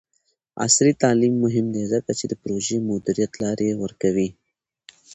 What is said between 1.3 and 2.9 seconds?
مهم دی ځکه چې د پروژې